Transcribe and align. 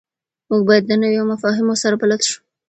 موږ 0.49 0.61
باید 0.69 0.83
د 0.87 0.91
نویو 1.03 1.23
مفاهیمو 1.31 1.75
سره 1.83 1.95
بلد 2.01 2.21
شو. 2.29 2.37